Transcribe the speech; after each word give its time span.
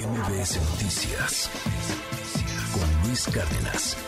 MBS 0.00 0.56
Noticias 0.70 1.50
con 2.72 3.06
Luis 3.06 3.26
Cárdenas. 3.26 3.98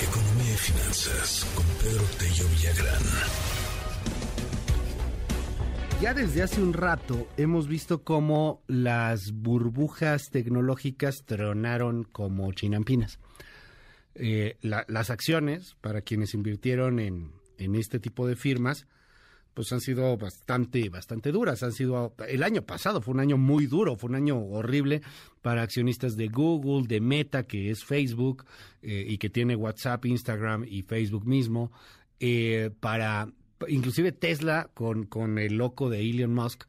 Economía 0.00 0.52
y 0.52 0.56
finanzas 0.56 1.46
con 1.54 1.64
Pedro 1.80 2.02
Tello 2.18 2.48
Villagrán. 2.48 3.02
Ya 6.02 6.12
desde 6.12 6.42
hace 6.42 6.60
un 6.60 6.72
rato 6.72 7.28
hemos 7.36 7.68
visto 7.68 8.02
cómo 8.02 8.64
las 8.66 9.30
burbujas 9.30 10.30
tecnológicas 10.30 11.24
tronaron 11.24 12.02
como 12.02 12.52
chinampinas. 12.52 13.20
Eh, 14.16 14.56
las 14.62 15.10
acciones, 15.10 15.76
para 15.80 16.00
quienes 16.00 16.34
invirtieron 16.34 16.98
en, 16.98 17.30
en 17.58 17.76
este 17.76 18.00
tipo 18.00 18.26
de 18.26 18.34
firmas, 18.34 18.88
pues 19.60 19.72
han 19.74 19.82
sido 19.82 20.16
bastante, 20.16 20.88
bastante 20.88 21.30
duras. 21.30 21.62
Han 21.62 21.72
sido, 21.72 22.14
el 22.26 22.42
año 22.42 22.62
pasado 22.62 23.02
fue 23.02 23.12
un 23.12 23.20
año 23.20 23.36
muy 23.36 23.66
duro, 23.66 23.94
fue 23.94 24.08
un 24.08 24.16
año 24.16 24.38
horrible 24.38 25.02
para 25.42 25.60
accionistas 25.60 26.16
de 26.16 26.28
Google, 26.28 26.88
de 26.88 27.02
Meta, 27.02 27.42
que 27.42 27.70
es 27.70 27.84
Facebook, 27.84 28.46
eh, 28.80 29.04
y 29.06 29.18
que 29.18 29.28
tiene 29.28 29.56
WhatsApp, 29.56 30.06
Instagram 30.06 30.64
y 30.66 30.80
Facebook 30.80 31.26
mismo, 31.26 31.72
eh, 32.20 32.70
para, 32.80 33.30
inclusive 33.68 34.12
Tesla 34.12 34.70
con, 34.72 35.04
con 35.04 35.38
el 35.38 35.58
loco 35.58 35.90
de 35.90 36.00
Elon 36.08 36.32
Musk, 36.32 36.64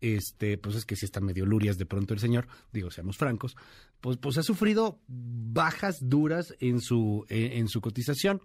este, 0.00 0.58
pues 0.58 0.74
es 0.74 0.84
que 0.84 0.96
si 0.96 1.04
está 1.04 1.20
medio 1.20 1.46
lurias 1.46 1.78
de 1.78 1.86
pronto 1.86 2.12
el 2.12 2.18
señor, 2.18 2.48
digo, 2.72 2.90
seamos 2.90 3.18
francos, 3.18 3.54
pues, 4.00 4.16
pues 4.16 4.36
ha 4.36 4.42
sufrido 4.42 4.98
bajas 5.06 6.08
duras 6.08 6.56
en 6.58 6.80
su, 6.80 7.24
en 7.28 7.68
su 7.68 7.80
cotización. 7.80 8.42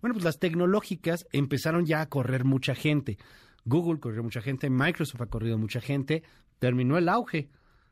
Bueno, 0.00 0.14
pues 0.14 0.24
las 0.24 0.38
tecnológicas 0.38 1.26
empezaron 1.32 1.84
ya 1.84 2.00
a 2.00 2.08
correr 2.08 2.44
mucha 2.44 2.74
gente. 2.74 3.18
Google 3.64 4.00
corrió 4.00 4.22
mucha 4.22 4.40
gente, 4.40 4.70
Microsoft 4.70 5.20
ha 5.20 5.26
corrido 5.26 5.58
mucha 5.58 5.80
gente, 5.80 6.22
terminó 6.58 6.96
el 6.96 7.08
auge. 7.08 7.48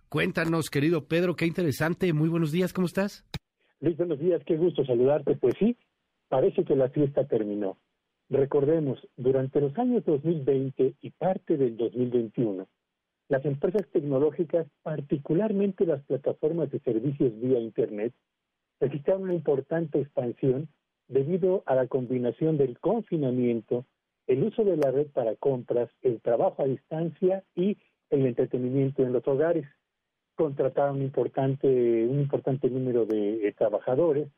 Cuéntanos, 0.08 0.70
querido 0.70 1.06
Pedro, 1.06 1.36
qué 1.36 1.44
interesante. 1.44 2.12
Muy 2.14 2.30
buenos 2.30 2.50
días, 2.50 2.72
¿cómo 2.72 2.86
estás? 2.86 3.26
Luis, 3.80 3.96
buenos 3.98 4.18
días, 4.18 4.42
qué 4.46 4.56
gusto 4.56 4.84
saludarte. 4.86 5.36
Pues 5.36 5.54
sí, 5.58 5.76
parece 6.28 6.64
que 6.64 6.74
la 6.74 6.88
fiesta 6.88 7.26
terminó. 7.26 7.76
Recordemos, 8.30 8.98
durante 9.16 9.60
los 9.60 9.76
años 9.78 10.04
2020 10.06 10.94
y 11.00 11.10
parte 11.10 11.56
del 11.58 11.76
2021, 11.76 12.66
las 13.28 13.44
empresas 13.44 13.86
tecnológicas, 13.92 14.66
particularmente 14.82 15.84
las 15.84 16.02
plataformas 16.04 16.70
de 16.70 16.80
servicios 16.80 17.38
vía 17.38 17.58
Internet, 17.58 18.14
registraron 18.80 19.24
una 19.24 19.34
importante 19.34 20.00
expansión 20.00 20.68
debido 21.08 21.62
a 21.66 21.74
la 21.74 21.86
combinación 21.86 22.56
del 22.56 22.78
confinamiento, 22.78 23.84
el 24.26 24.44
uso 24.44 24.62
de 24.62 24.76
la 24.76 24.90
red 24.90 25.06
para 25.08 25.34
compras, 25.36 25.90
el 26.02 26.20
trabajo 26.20 26.62
a 26.62 26.66
distancia 26.66 27.42
y 27.56 27.78
el 28.10 28.26
entretenimiento 28.26 29.02
en 29.02 29.12
los 29.12 29.26
hogares. 29.26 29.66
Contrataron 30.36 31.02
importante, 31.02 31.66
un 32.06 32.20
importante 32.20 32.70
número 32.70 33.06
de, 33.06 33.52
trabajadores 33.56 34.28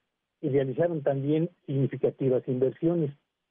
y 0.41 0.49
realizaron 0.49 1.03
también 1.03 1.51
significativas 1.67 2.47
inversiones. 2.47 3.11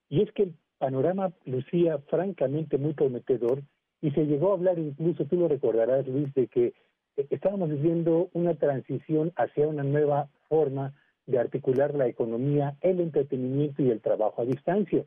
Y 0.10 0.24
es 0.24 0.32
que 0.32 0.44
el 0.44 0.56
panorama 0.80 1.32
lucía 1.46 2.00
francamente 2.10 2.78
muy 2.78 2.94
prometedor 2.94 3.62
y 4.02 4.12
se 4.12 4.26
llegó 4.26 4.52
a 4.52 4.54
hablar 4.56 4.80
incluso, 4.80 5.26
tú 5.26 5.36
lo 5.36 5.50
recordarás 5.50 6.08
Luis, 6.08 6.34
de 6.34 6.48
que 6.48 6.74
eh, 7.18 7.28
estábamos 7.30 7.70
viviendo 7.70 8.30
una 8.34 8.56
transición 8.56 9.34
hacia 9.36 9.68
una 9.68 9.84
nueva 9.84 10.30
forma 10.48 10.94
de 11.30 11.40
articular 11.40 11.94
la 11.94 12.08
economía, 12.08 12.76
el 12.82 13.00
entretenimiento 13.00 13.84
y 13.84 13.92
el 13.92 14.02
trabajo 14.02 14.42
a 14.42 14.46
distancia. 14.46 15.06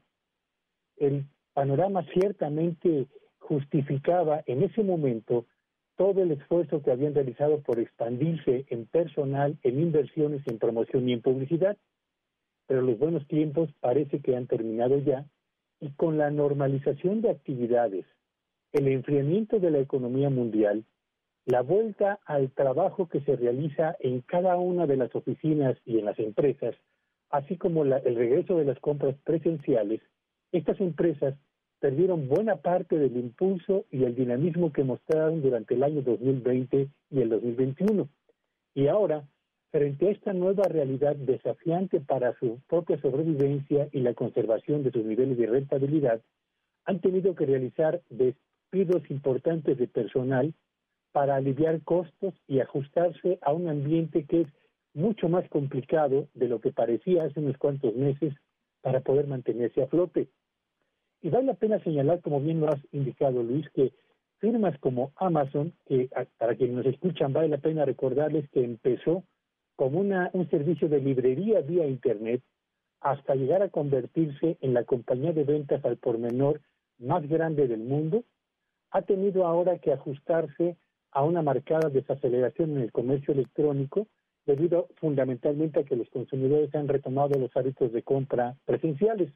El 0.96 1.24
panorama 1.52 2.06
ciertamente 2.14 3.08
justificaba 3.38 4.42
en 4.46 4.62
ese 4.62 4.84
momento 4.84 5.46
todo 5.96 6.22
el 6.22 6.30
esfuerzo 6.30 6.82
que 6.82 6.92
habían 6.92 7.14
realizado 7.14 7.60
por 7.60 7.78
expandirse 7.80 8.64
en 8.68 8.86
personal, 8.86 9.58
en 9.62 9.80
inversiones, 9.80 10.42
en 10.46 10.58
promoción 10.58 11.08
y 11.08 11.12
en 11.12 11.22
publicidad. 11.22 11.76
Pero 12.66 12.82
los 12.82 12.98
buenos 12.98 13.26
tiempos 13.26 13.70
parece 13.80 14.20
que 14.20 14.36
han 14.36 14.46
terminado 14.46 14.98
ya 14.98 15.26
y 15.80 15.90
con 15.90 16.18
la 16.18 16.30
normalización 16.30 17.20
de 17.20 17.30
actividades, 17.30 18.06
el 18.72 18.86
enfriamiento 18.86 19.58
de 19.58 19.70
la 19.72 19.80
economía 19.80 20.30
mundial, 20.30 20.84
la 21.44 21.62
vuelta 21.62 22.20
al 22.24 22.50
trabajo 22.52 23.08
que 23.08 23.20
se 23.22 23.36
realiza 23.36 23.96
en 24.00 24.20
cada 24.20 24.56
una 24.56 24.86
de 24.86 24.96
las 24.96 25.14
oficinas 25.14 25.76
y 25.84 25.98
en 25.98 26.04
las 26.04 26.18
empresas, 26.18 26.76
así 27.30 27.56
como 27.56 27.82
el 27.82 28.14
regreso 28.14 28.56
de 28.56 28.64
las 28.64 28.78
compras 28.78 29.16
presenciales, 29.24 30.00
estas 30.52 30.80
empresas 30.80 31.34
perdieron 31.80 32.28
buena 32.28 32.56
parte 32.56 32.96
del 32.96 33.16
impulso 33.16 33.86
y 33.90 34.04
el 34.04 34.14
dinamismo 34.14 34.72
que 34.72 34.84
mostraron 34.84 35.42
durante 35.42 35.74
el 35.74 35.82
año 35.82 36.02
2020 36.02 36.88
y 37.10 37.20
el 37.20 37.28
2021. 37.28 38.08
Y 38.74 38.86
ahora, 38.86 39.26
frente 39.72 40.06
a 40.06 40.10
esta 40.12 40.32
nueva 40.32 40.64
realidad 40.64 41.16
desafiante 41.16 42.00
para 42.00 42.38
su 42.38 42.60
propia 42.68 43.00
sobrevivencia 43.00 43.88
y 43.90 44.00
la 44.00 44.14
conservación 44.14 44.84
de 44.84 44.92
sus 44.92 45.04
niveles 45.04 45.36
de 45.36 45.46
rentabilidad, 45.46 46.20
han 46.84 47.00
tenido 47.00 47.34
que 47.34 47.46
realizar 47.46 48.00
despidos 48.10 49.02
importantes 49.10 49.76
de 49.76 49.88
personal 49.88 50.54
para 51.12 51.36
aliviar 51.36 51.82
costos 51.82 52.34
y 52.48 52.60
ajustarse 52.60 53.38
a 53.42 53.52
un 53.52 53.68
ambiente 53.68 54.24
que 54.24 54.42
es 54.42 54.48
mucho 54.94 55.28
más 55.28 55.48
complicado 55.48 56.28
de 56.34 56.48
lo 56.48 56.60
que 56.60 56.72
parecía 56.72 57.24
hace 57.24 57.40
unos 57.40 57.56
cuantos 57.58 57.94
meses 57.94 58.34
para 58.80 59.00
poder 59.00 59.26
mantenerse 59.26 59.82
a 59.82 59.86
flote. 59.86 60.28
Y 61.20 61.30
vale 61.30 61.46
la 61.46 61.54
pena 61.54 61.78
señalar, 61.80 62.20
como 62.20 62.40
bien 62.40 62.60
lo 62.60 62.68
has 62.68 62.80
indicado 62.90 63.42
Luis, 63.42 63.68
que 63.70 63.92
firmas 64.38 64.76
como 64.80 65.12
Amazon, 65.16 65.72
que 65.86 66.10
para 66.36 66.56
quienes 66.56 66.76
nos 66.76 66.86
escuchan 66.86 67.32
vale 67.32 67.48
la 67.48 67.58
pena 67.58 67.84
recordarles 67.84 68.48
que 68.50 68.64
empezó 68.64 69.22
como 69.76 70.00
una, 70.00 70.30
un 70.32 70.50
servicio 70.50 70.88
de 70.88 71.00
librería 71.00 71.60
vía 71.60 71.86
Internet 71.86 72.42
hasta 73.00 73.34
llegar 73.34 73.62
a 73.62 73.68
convertirse 73.68 74.58
en 74.60 74.74
la 74.74 74.84
compañía 74.84 75.32
de 75.32 75.44
ventas 75.44 75.84
al 75.84 75.96
por 75.96 76.18
menor 76.18 76.60
más 76.98 77.26
grande 77.28 77.66
del 77.66 77.80
mundo, 77.80 78.24
ha 78.90 79.02
tenido 79.02 79.46
ahora 79.46 79.78
que 79.78 79.92
ajustarse 79.92 80.76
a 81.12 81.22
una 81.22 81.42
marcada 81.42 81.88
desaceleración 81.90 82.72
en 82.72 82.82
el 82.82 82.92
comercio 82.92 83.34
electrónico 83.34 84.06
debido 84.46 84.88
fundamentalmente 84.96 85.80
a 85.80 85.84
que 85.84 85.96
los 85.96 86.08
consumidores 86.10 86.74
han 86.74 86.88
retomado 86.88 87.38
los 87.38 87.56
hábitos 87.56 87.92
de 87.92 88.02
compra 88.02 88.56
presenciales. 88.64 89.30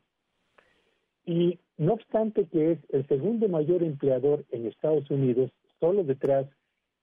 Y 1.25 1.59
no 1.77 1.95
obstante 1.95 2.47
que 2.47 2.73
es 2.73 2.79
el 2.89 3.07
segundo 3.09 3.49
mayor 3.49 3.83
empleador 3.83 4.45
en 4.51 4.67
Estados 4.67 5.11
Unidos, 5.11 5.51
solo 5.79 6.03
detrás 6.03 6.47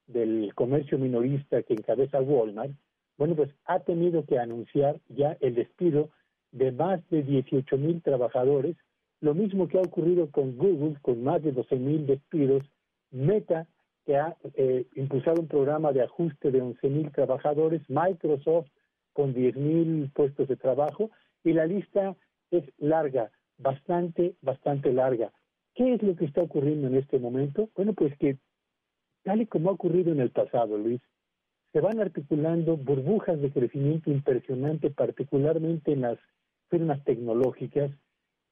del 0.08 0.52
comercio 0.56 0.98
minorista 0.98 1.64
que 1.64 1.74
encabeza 1.74 2.22
Walmart, 2.22 2.74
bueno, 3.18 3.36
pues 3.36 3.52
ha 3.66 3.80
tenido 3.80 4.26
que 4.26 4.40
anunciar 4.40 5.00
ya 5.08 5.38
el 5.40 5.56
despido 5.56 6.10
de 6.52 6.72
más 6.72 7.08
de 7.10 7.24
18 7.24 7.78
mil 7.78 8.02
trabajadores, 8.02 8.76
lo 9.22 9.34
mismo 9.34 9.68
que 9.68 9.78
ha 9.78 9.82
ocurrido 9.82 10.30
con 10.32 10.58
Google, 10.58 10.98
con 11.02 11.24
más 11.24 11.42
de 11.44 11.52
12 11.52 11.76
mil 11.78 12.06
despidos, 12.06 12.64
Meta 13.12 13.68
que 14.06 14.18
ha 14.18 14.36
eh, 14.56 14.86
impulsado 14.96 15.42
un 15.42 15.48
programa 15.48 15.92
de 15.92 16.04
ajuste 16.04 16.52
de 16.52 16.62
11.000 16.62 17.14
trabajadores, 17.14 17.82
Microsoft 17.90 18.68
con 19.14 19.34
10.000 19.34 20.12
puestos 20.14 20.48
de 20.48 20.58
trabajo, 20.58 21.12
y 21.44 21.54
la 21.54 21.66
lista 21.66 22.16
es 22.52 22.64
larga, 22.78 23.32
bastante, 23.58 24.36
bastante 24.42 24.92
larga. 24.92 25.32
¿Qué 25.76 25.94
es 25.94 26.04
lo 26.04 26.16
que 26.16 26.26
está 26.26 26.42
ocurriendo 26.42 26.88
en 26.88 26.96
este 26.96 27.20
momento? 27.20 27.70
Bueno, 27.76 27.94
pues 27.94 28.16
que 28.18 28.38
tal 29.24 29.42
y 29.42 29.48
como 29.48 29.70
ha 29.70 29.74
ocurrido 29.74 30.12
en 30.12 30.20
el 30.20 30.32
pasado, 30.32 30.78
Luis, 30.78 31.02
se 31.72 31.82
van 31.82 32.00
articulando 32.00 32.78
burbujas 32.78 33.42
de 33.42 33.52
crecimiento 33.52 34.12
impresionante, 34.12 34.92
particularmente 34.92 35.94
en 35.94 36.02
las 36.02 36.20
firmas 36.70 37.04
tecnológicas, 37.04 37.92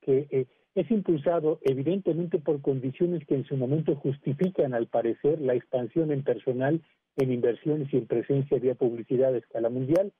que 0.01 0.27
eh, 0.31 0.47
es 0.75 0.89
impulsado 0.89 1.59
evidentemente 1.63 2.39
por 2.39 2.61
condiciones 2.61 3.25
que 3.25 3.35
en 3.35 3.45
su 3.45 3.57
momento 3.57 3.95
justifican, 3.95 4.73
al 4.73 4.87
parecer, 4.87 5.41
la 5.41 5.53
expansión 5.53 6.11
en 6.11 6.23
personal, 6.23 6.81
en 7.17 7.31
inversiones 7.31 7.93
y 7.93 7.97
en 7.97 8.07
presencia 8.07 8.57
vía 8.57 8.75
publicidad 8.75 9.33
a 9.33 9.37
escala 9.37 9.69
mundial, 9.69 10.13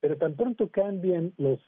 pero 0.00 0.16
tan 0.18 0.34
pronto 0.34 0.68
cambian 0.68 1.32
los 1.38 1.58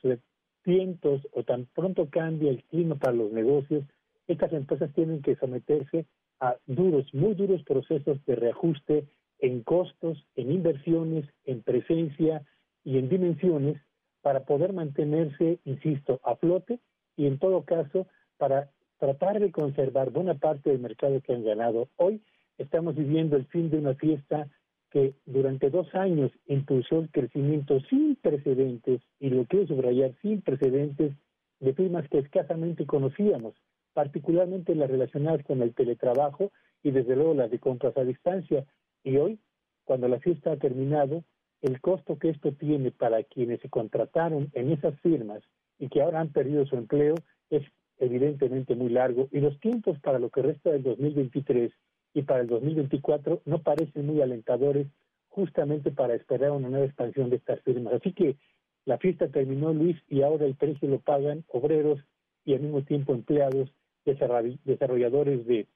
tiempos 0.62 1.26
o 1.32 1.44
tan 1.44 1.66
pronto 1.74 2.08
cambia 2.10 2.50
el 2.50 2.62
clima 2.64 2.96
para 2.96 3.16
los 3.16 3.32
negocios, 3.32 3.84
estas 4.26 4.52
empresas 4.52 4.92
tienen 4.92 5.22
que 5.22 5.36
someterse 5.36 6.04
a 6.40 6.56
duros, 6.66 7.06
muy 7.14 7.34
duros 7.34 7.62
procesos 7.64 8.22
de 8.26 8.36
reajuste 8.36 9.06
en 9.38 9.62
costos, 9.62 10.22
en 10.36 10.52
inversiones, 10.52 11.24
en 11.44 11.62
presencia 11.62 12.42
y 12.84 12.98
en 12.98 13.08
dimensiones 13.08 13.80
para 14.20 14.44
poder 14.44 14.74
mantenerse, 14.74 15.58
insisto, 15.64 16.20
a 16.24 16.36
flote 16.36 16.80
y 17.18 17.26
en 17.26 17.38
todo 17.38 17.64
caso 17.64 18.06
para 18.38 18.70
tratar 18.98 19.40
de 19.40 19.50
conservar 19.50 20.10
buena 20.10 20.34
parte 20.34 20.70
del 20.70 20.78
mercado 20.78 21.20
que 21.20 21.34
han 21.34 21.44
ganado. 21.44 21.88
Hoy 21.96 22.22
estamos 22.56 22.94
viviendo 22.94 23.36
el 23.36 23.44
fin 23.46 23.68
de 23.70 23.78
una 23.78 23.94
fiesta 23.94 24.48
que 24.90 25.14
durante 25.26 25.68
dos 25.68 25.92
años 25.94 26.30
impulsó 26.46 27.00
el 27.00 27.10
crecimiento 27.10 27.80
sin 27.90 28.16
precedentes, 28.16 29.02
y 29.20 29.30
lo 29.30 29.44
quiero 29.44 29.66
subrayar, 29.66 30.14
sin 30.22 30.40
precedentes, 30.40 31.12
de 31.60 31.74
firmas 31.74 32.08
que 32.08 32.18
escasamente 32.18 32.86
conocíamos, 32.86 33.54
particularmente 33.92 34.74
las 34.76 34.88
relacionadas 34.88 35.44
con 35.44 35.60
el 35.60 35.74
teletrabajo 35.74 36.52
y 36.84 36.92
desde 36.92 37.16
luego 37.16 37.34
las 37.34 37.50
de 37.50 37.58
compras 37.58 37.96
a 37.96 38.04
distancia. 38.04 38.64
Y 39.02 39.16
hoy, 39.16 39.40
cuando 39.84 40.06
la 40.06 40.20
fiesta 40.20 40.52
ha 40.52 40.56
terminado, 40.56 41.24
el 41.62 41.80
costo 41.80 42.16
que 42.16 42.30
esto 42.30 42.52
tiene 42.52 42.92
para 42.92 43.24
quienes 43.24 43.60
se 43.60 43.68
contrataron 43.68 44.50
en 44.54 44.70
esas 44.70 44.98
firmas 45.00 45.42
y 45.78 45.88
que 45.88 46.02
ahora 46.02 46.20
han 46.20 46.32
perdido 46.32 46.66
su 46.66 46.76
empleo 46.76 47.14
es 47.50 47.62
evidentemente 47.98 48.74
muy 48.74 48.90
largo 48.90 49.28
y 49.32 49.40
los 49.40 49.58
tiempos 49.60 49.98
para 50.00 50.18
lo 50.18 50.30
que 50.30 50.42
resta 50.42 50.70
del 50.70 50.82
2023 50.82 51.72
y 52.14 52.22
para 52.22 52.40
el 52.40 52.46
2024 52.46 53.42
no 53.44 53.62
parecen 53.62 54.06
muy 54.06 54.20
alentadores 54.20 54.86
justamente 55.28 55.90
para 55.90 56.14
esperar 56.14 56.50
una 56.52 56.68
nueva 56.68 56.86
expansión 56.86 57.30
de 57.30 57.36
estas 57.36 57.60
firmas. 57.62 57.94
Así 57.94 58.12
que 58.12 58.36
la 58.84 58.98
fiesta 58.98 59.28
terminó, 59.28 59.72
Luis, 59.72 59.96
y 60.08 60.22
ahora 60.22 60.46
el 60.46 60.54
precio 60.54 60.88
lo 60.88 60.98
pagan 61.00 61.44
obreros 61.48 62.00
y 62.44 62.54
al 62.54 62.60
mismo 62.60 62.82
tiempo 62.82 63.12
empleados, 63.12 63.70
desarrolladores 64.04 65.46
de 65.46 65.66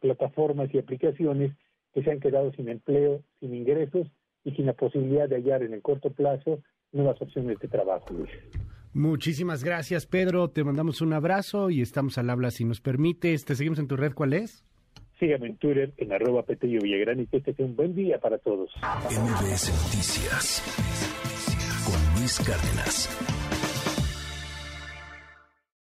plataformas 0.00 0.72
y 0.72 0.78
aplicaciones 0.78 1.52
que 1.92 2.02
se 2.02 2.10
han 2.10 2.20
quedado 2.20 2.52
sin 2.52 2.68
empleo, 2.68 3.22
sin 3.40 3.54
ingresos 3.54 4.06
y 4.44 4.52
sin 4.52 4.66
la 4.66 4.74
posibilidad 4.74 5.28
de 5.28 5.36
hallar 5.36 5.62
en 5.62 5.74
el 5.74 5.82
corto 5.82 6.10
plazo 6.10 6.62
nuevas 6.92 7.20
opciones 7.20 7.58
de 7.58 7.68
trabajo. 7.68 8.06
Muchísimas 8.94 9.64
gracias, 9.64 10.06
Pedro. 10.06 10.48
Te 10.50 10.62
mandamos 10.62 11.00
un 11.00 11.12
abrazo 11.12 11.68
y 11.68 11.82
estamos 11.82 12.16
al 12.16 12.30
habla 12.30 12.52
si 12.52 12.64
nos 12.64 12.80
permites. 12.80 13.44
¿Te 13.44 13.56
seguimos 13.56 13.80
en 13.80 13.88
tu 13.88 13.96
red? 13.96 14.12
¿Cuál 14.12 14.34
es? 14.34 14.64
Síganme 15.18 15.48
en 15.48 15.56
Twitter 15.56 15.92
en 15.96 16.12
arroba 16.12 16.44
Petello 16.44 16.80
Villagrán 16.80 17.20
y 17.20 17.26
que 17.26 17.38
este 17.38 17.54
sea 17.54 17.66
un 17.66 17.74
buen 17.74 17.94
día 17.94 18.18
para 18.18 18.38
todos. 18.38 18.70
MBS 19.10 19.72
Noticias 19.84 20.62
con 21.84 22.20
Luis 22.20 22.38
Cárdenas. 22.38 23.43